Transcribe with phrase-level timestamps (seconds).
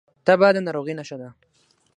[0.25, 1.29] تبه د ناروغۍ نښه ده